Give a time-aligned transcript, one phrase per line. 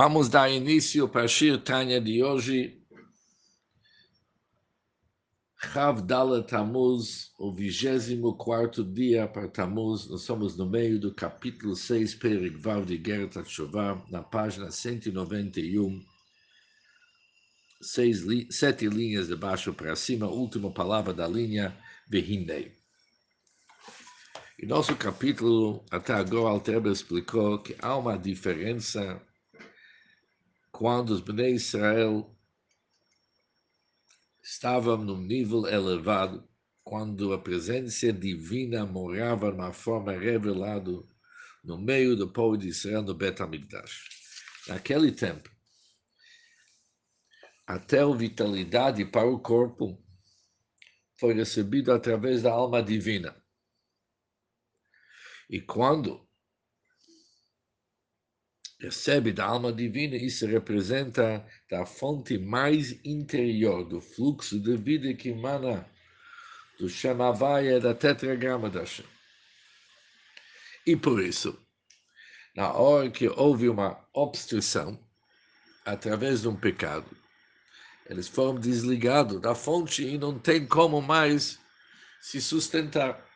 [0.00, 2.80] Vamos dar início para Shir Tanya de hoje.
[5.60, 10.08] Chav Dala Tamuz, o 24 dia para Tamuz.
[10.08, 16.00] Nós somos no meio do capítulo 6, Perik Vav de Gerta Tshuva, na página 191.
[17.82, 21.76] Seis, sete linhas de baixo para cima, última palavra da linha,
[22.08, 22.72] Vehinei.
[24.62, 29.20] Em nosso capítulo, até agora, Alter explicou que há uma diferença
[30.78, 32.32] quando os Bnei Israel
[34.40, 36.48] estavam num nível elevado,
[36.84, 40.92] quando a presença divina morava de uma forma revelada
[41.64, 44.08] no meio do povo de Israel no Bet HaMikdash.
[44.68, 45.50] Naquele tempo,
[47.66, 50.00] até a vitalidade para o corpo
[51.18, 53.34] foi recebida através da alma divina.
[55.50, 56.27] E quando
[58.78, 65.30] recebe da alma divina, isso representa da fonte mais interior do fluxo de vida que
[65.30, 65.88] emana
[66.78, 69.04] do Shamavaya da tetragrama da Shem.
[70.86, 71.60] E por isso,
[72.54, 74.98] na hora que houve uma obstrução,
[75.84, 77.06] através de um pecado,
[78.08, 81.58] eles foram desligados da fonte e não tem como mais
[82.20, 83.26] se sustentar.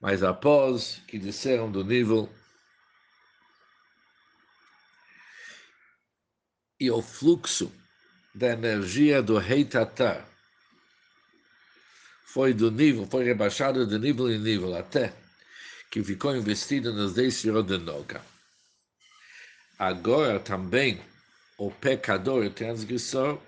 [0.00, 2.28] Mas após que desceram do nível
[6.80, 7.72] e o fluxo
[8.34, 10.28] da energia do rei Tatar
[12.26, 15.12] foi do nível, foi rebaixado de nível em nível até
[15.90, 18.20] que ficou investido nos 10 de Noga.
[19.78, 21.00] Agora também
[21.56, 23.40] o pecador e transgressor,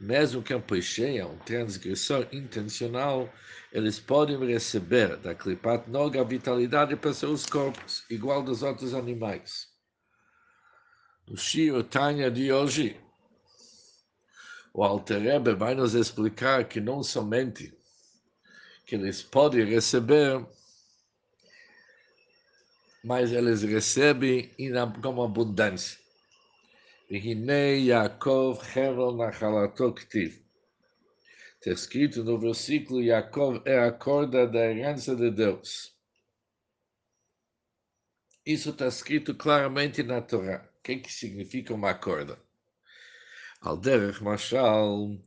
[0.00, 3.32] mesmo que um peixeia, um transgressor intencional,
[3.72, 9.68] eles podem receber da Klipat Noga a vitalidade para seus corpos, igual dos outros animais.
[11.28, 12.98] No Shio Tanya de hoje,
[14.72, 17.76] o Alter Rebbe vai nos explicar que não somente
[18.86, 20.42] que eles podem receber,
[23.04, 24.50] mas eles recebem
[25.02, 25.98] como abundância.
[27.10, 28.62] Yaakov.
[31.60, 35.94] Está escrito no versículo, Yaakov é a corda da herança de Deus.
[38.46, 42.38] Isso está escrito claramente na Torá que, que significa uma corda?
[43.60, 45.18] Alderech Mashal,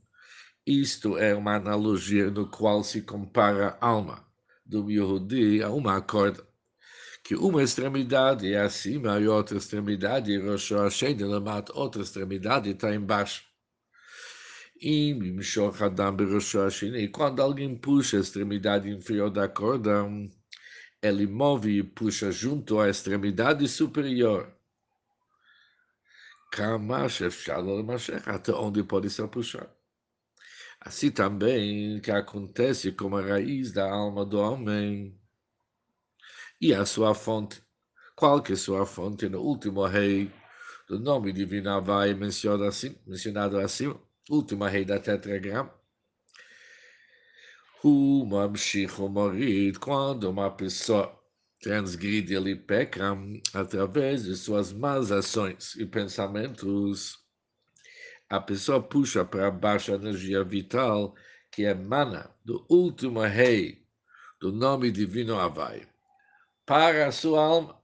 [0.65, 4.25] isto é uma analogia no qual se compara a alma
[4.65, 6.47] do Yehudi a uma corda,
[7.23, 11.17] que uma extremidade é acima e outra extremidade, Rosh Hashem,
[11.73, 13.43] outra extremidade está embaixo.
[14.83, 15.13] E
[17.11, 20.07] quando alguém puxa a extremidade inferior da corda,
[21.01, 24.51] ele move e puxa junto à extremidade superior
[28.25, 29.69] até onde pode ser puxado.
[30.79, 35.15] Assim também que acontece com a raiz da alma do homem
[36.59, 37.63] e a sua fonte.
[38.15, 39.29] Qual que é sua fonte?
[39.29, 40.31] No último rei
[40.87, 43.93] do nome divino vai mencionado assim, mencionado assim,
[44.29, 45.73] último rei da tetragrama.
[49.09, 51.20] Morid, quando uma pessoa
[51.61, 53.15] transgride, ele peca
[53.53, 57.19] através de suas más ações e pensamentos.
[58.29, 61.15] A pessoa puxa para baixo a energia vital
[61.51, 63.85] que emana do último rei
[64.39, 65.87] do nome divino Havai
[66.65, 67.81] para a sua alma.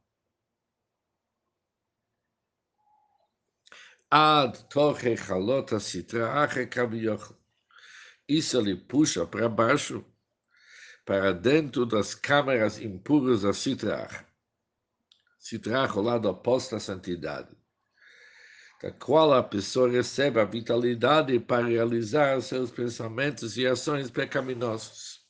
[4.10, 6.70] Ad torre chalota sitra ache
[8.28, 10.06] Isso ele puxa para baixo
[11.08, 14.26] para dentro das câmaras impuras da Sitrach.
[15.40, 17.56] Sitrach, o lado oposto à santidade,
[18.84, 25.26] da qual a pessoa recebe a vitalidade para realizar seus pensamentos e ações pecaminosos.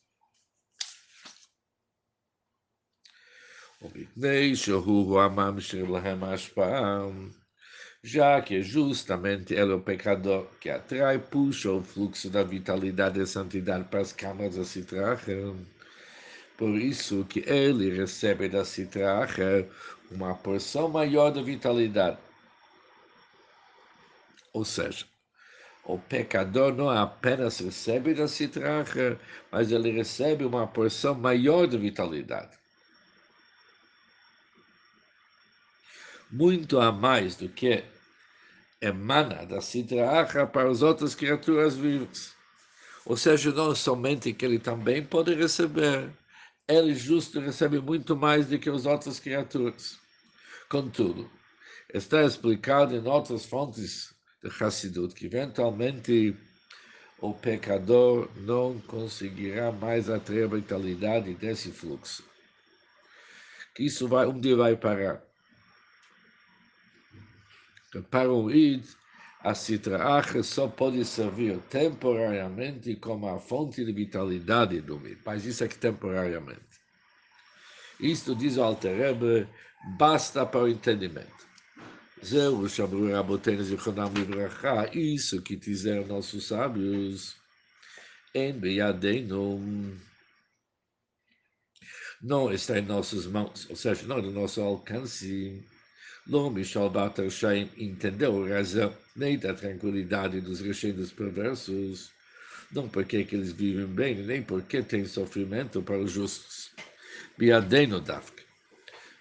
[8.04, 13.28] Já que justamente ele é o pecador que atrai, puxa o fluxo da vitalidade e
[13.28, 15.54] santidade para as câmaras da Sitracha.
[16.56, 19.68] Por isso que ele recebe da Sitracha
[20.12, 22.18] uma porção maior de vitalidade.
[24.54, 25.06] Ou seja,
[25.84, 29.20] o pecador não apenas recebe da Sitracha,
[29.52, 32.58] mas ele recebe uma porção maior de vitalidade.
[36.30, 37.84] Muito a mais do que
[38.82, 42.36] emana da Sitracha para as outras criaturas vivas.
[43.06, 46.12] Ou seja, não somente que ele também pode receber,
[46.68, 49.98] ele justo recebe muito mais do que as outras criaturas.
[50.70, 51.32] Contudo,
[51.94, 54.14] está explicado em outras fontes
[54.44, 56.36] de Hassidut, que eventualmente
[57.20, 62.24] o pecador não conseguirá mais atrair a vitalidade desse fluxo.
[63.74, 65.24] Que isso vai, um dia vai parar.
[68.10, 68.86] Para o id,
[69.42, 75.64] a citraach só pode servir temporariamente como a fonte de vitalidade do id, mas isso
[75.64, 76.62] é que temporariamente.
[78.00, 79.48] Isto, diz o Alter Rebbe,
[79.98, 81.48] basta para o entendimento.
[82.24, 87.36] Zeu, Shabru Rabotenu Zichonam Libracha, isso que dizeram nossos sábios,
[88.34, 89.98] em Beyadeinu,
[92.22, 95.64] não está em nossas mãos, ou seja, não é do nosso alcance.
[96.30, 102.12] Lo Mishal Batar Shaim entendeu a razão nem da tranquilidade dos rechenos perversos,
[102.70, 106.70] não porque que eles vivem bem, nem porque tem sofrimento para os justos.
[107.38, 108.44] Biadeno Dafka.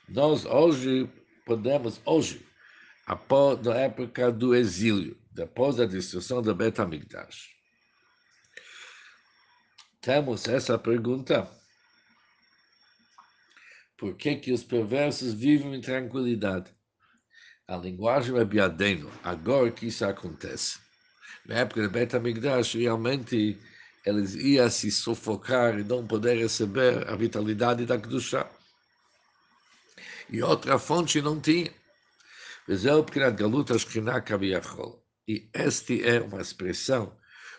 [0.08, 1.08] Nós hoje
[1.44, 2.44] podemos, hoje,
[3.06, 7.50] após, na época do exílio, depois da destruição do Bet HaMikdash.
[10.00, 11.49] Temos essa pergunta.
[13.97, 16.75] Por que, que os perversos vivem em tranquilidade?
[17.68, 20.80] A linguagem é biadeno, agora que isso acontece.
[21.45, 23.57] Na época do Bet HaMikdash, realmente
[24.06, 28.50] eles iam se sufocar e não poder receber a vitalidade da Kedushá.
[30.30, 31.71] E outra fonte não tinha.
[32.69, 35.01] וזהו בחינת גלות השכינה כביכול.
[35.27, 37.15] E este é uma expressão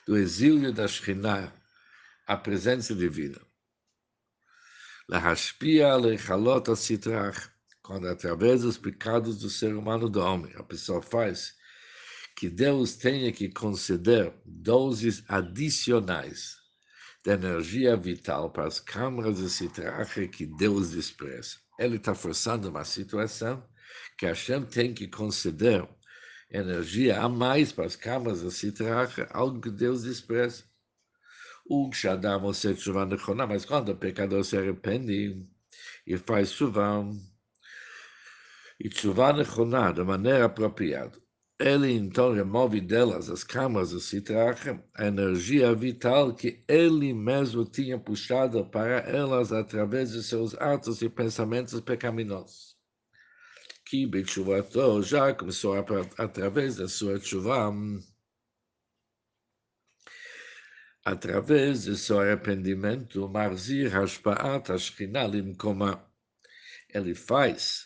[0.06, 1.53] do exílio da Shekhinah,
[2.27, 3.41] a presença divina.
[5.09, 7.50] Lahashpia lechalot sitrach,
[7.88, 11.56] quando através dos pecados do ser humano do homem, a pessoa faz
[12.36, 16.57] que Deus tenha que conceder doses adicionais
[17.24, 21.56] de energia vital para as câmaras de citrach que Deus despreza.
[21.80, 23.66] Ele está forçando uma situação
[24.18, 25.88] que Hashem tem que conceder
[26.51, 30.66] energia a mais para as camas da Sitracha, algo que Deus despreza.
[31.66, 31.90] O
[33.48, 35.42] mas quando o pecador se arrepende
[36.06, 37.06] e faz chuva,
[38.80, 41.18] e chuva nechona de maneira apropriada,
[41.60, 47.98] ele então remove delas, as camas da Sitracha, a energia vital que ele mesmo tinha
[48.00, 52.78] puxado para elas através de seus atos e pensamentos pecaminosos
[53.90, 55.86] que Betchuvato já começou a,
[56.18, 57.72] através da sua chuva,
[61.06, 66.06] através de seu arrependimento, Marzir Hashpaat Ashkina Limkoma.
[66.90, 67.86] Ele faz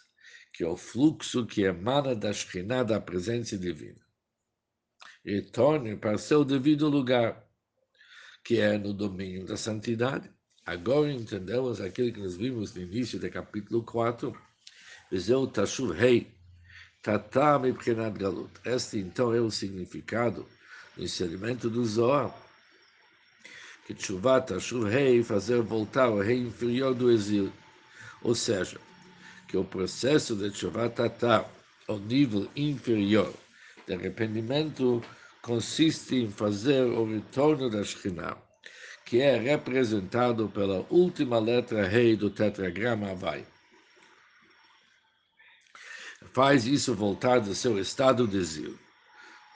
[0.53, 3.99] que é o fluxo que emana da Shekhinah, da presença divina.
[5.23, 7.47] e torne para seu devido lugar,
[8.43, 10.29] que é no domínio da santidade.
[10.65, 14.35] Agora entendemos aquilo que nós vimos no início do capítulo 4.
[15.11, 16.33] Vezeu Tashuv Rei,
[17.03, 18.51] Tatame e Galut.
[18.63, 20.47] Este, então, é o significado
[20.95, 22.35] do ensinamento do Zohar.
[23.85, 27.51] Que Tshuvat Tashuv Rei, fazer voltar o rei inferior do exílio.
[28.21, 28.79] Ou seja,
[29.51, 31.45] que o processo de Tchuvá Tatá,
[31.85, 33.33] ao nível inferior
[33.85, 35.03] de arrependimento,
[35.41, 38.37] consiste em fazer o retorno da Shekhinah,
[39.03, 43.45] que é representado pela última letra rei do tetragrama Havai
[46.33, 48.79] faz isso voltar do seu estado de exílio.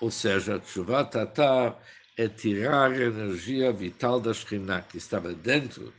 [0.01, 1.79] Ou seja, Tshuvat Tatar
[2.17, 5.93] é tirar a energia vital da Shekhinah, que estava dentro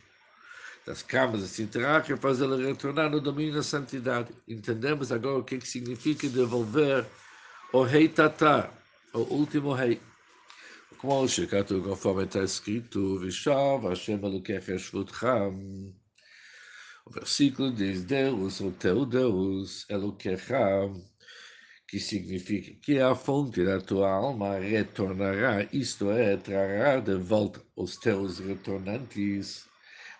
[0.87, 4.33] das camas se assim, terá para fazê-la retornar no domínio da santidade.
[4.47, 7.05] Entendemos agora o que é significa devolver
[7.73, 8.73] o rei Tatar,
[9.13, 10.01] o último rei.
[10.99, 15.93] Como o shikatu conforme está escrito, Vishav Hashem Elokech Eshvutcham.
[17.05, 21.03] O versículo diz, Deus, o teu Deus, Elokecham,
[21.89, 27.97] que significa que a fonte da tua alma retornará, isto é, trará de volta os
[27.97, 29.66] teus retornantes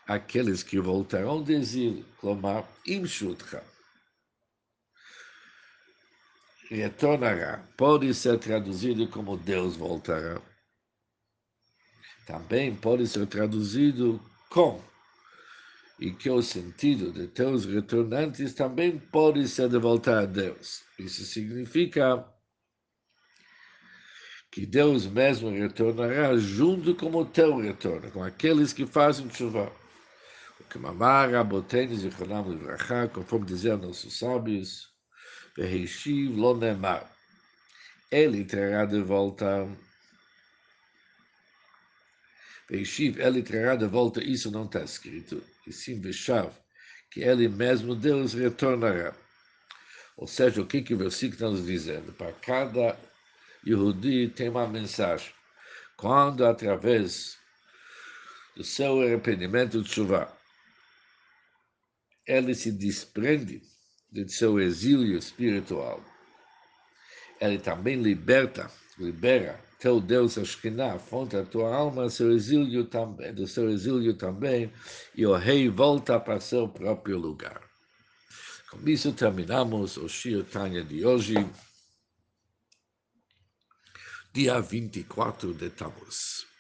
[0.07, 3.65] aqueles que voltarão de exílio, clamar imshutra.
[6.69, 10.41] Retornará, pode ser traduzido como Deus voltará.
[12.27, 14.21] Também pode ser traduzido
[14.51, 14.83] com
[15.99, 20.83] e que o sentido de teus retornantes também pode ser de voltar a Deus.
[20.99, 22.25] Isso significa
[24.51, 29.73] que Deus mesmo retornará junto com o teu retorno, com aqueles que fazem chuva.
[30.61, 34.91] O que mamara, botenes e ronam livrachá, conforme diziam nossos sábios,
[35.57, 37.11] Vehishiv lo nemar.
[38.11, 39.69] Ele trará de volta
[42.69, 46.53] Beishiv, ele trará de volta, isso não está escrito, e sim Beshav,
[47.11, 49.15] que ele mesmo, Deus, retornará.
[50.17, 52.13] Ou seja, o que, que o versículo está nos dizendo?
[52.13, 52.99] Para cada
[53.65, 55.33] Yehudi tem uma mensagem.
[55.97, 57.39] Quando, através
[58.57, 60.36] do seu arrependimento de chuva,
[62.27, 63.63] ele se desprende
[64.11, 66.03] de seu exílio espiritual,
[67.41, 73.47] ele também liberta, libera teu Deus Ashkinah, fonte da tua alma, seu exílio também, do
[73.47, 74.73] seu exílio também,
[75.15, 77.61] e o rei volta para seu próprio lugar.
[78.71, 81.35] Com isso terminamos o Shir Tanya de hoje,
[84.33, 86.56] dia 24 de Tammuz.